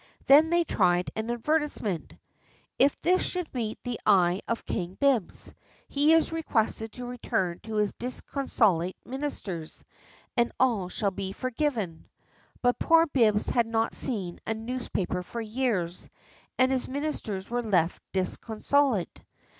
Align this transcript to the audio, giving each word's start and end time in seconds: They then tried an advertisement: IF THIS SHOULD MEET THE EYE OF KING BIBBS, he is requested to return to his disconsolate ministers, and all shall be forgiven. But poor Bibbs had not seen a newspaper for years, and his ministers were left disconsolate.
They 0.25 0.41
then 0.41 0.63
tried 0.65 1.11
an 1.15 1.29
advertisement: 1.29 2.13
IF 2.79 2.99
THIS 3.01 3.21
SHOULD 3.23 3.53
MEET 3.53 3.79
THE 3.83 3.99
EYE 4.03 4.41
OF 4.47 4.65
KING 4.65 4.95
BIBBS, 4.99 5.53
he 5.87 6.13
is 6.13 6.31
requested 6.31 6.91
to 6.93 7.05
return 7.05 7.59
to 7.59 7.75
his 7.75 7.93
disconsolate 7.93 8.95
ministers, 9.05 9.85
and 10.35 10.51
all 10.59 10.89
shall 10.89 11.11
be 11.11 11.33
forgiven. 11.33 12.09
But 12.63 12.79
poor 12.79 13.05
Bibbs 13.05 13.49
had 13.51 13.67
not 13.67 13.93
seen 13.93 14.39
a 14.47 14.55
newspaper 14.55 15.21
for 15.21 15.39
years, 15.39 16.09
and 16.57 16.71
his 16.71 16.87
ministers 16.89 17.51
were 17.51 17.61
left 17.61 18.01
disconsolate. 18.11 19.21